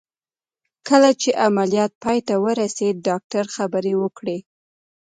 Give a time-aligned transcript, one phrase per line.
[0.87, 4.37] کله چې عمليات پای ته ورسېد ډاکتر خبرې وکړې.